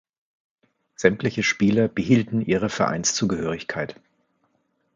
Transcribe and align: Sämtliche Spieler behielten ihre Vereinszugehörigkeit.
Sämtliche 0.95 1.43
Spieler 1.43 1.87
behielten 1.87 2.41
ihre 2.41 2.69
Vereinszugehörigkeit. 2.69 4.01